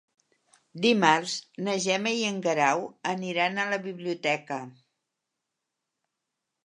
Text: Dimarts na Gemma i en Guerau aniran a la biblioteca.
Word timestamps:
Dimarts 0.85 1.33
na 1.67 1.75
Gemma 1.83 2.13
i 2.21 2.25
en 2.29 2.39
Guerau 2.47 2.81
aniran 3.13 3.59
a 3.59 3.67
la 3.75 3.81
biblioteca. 3.87 4.61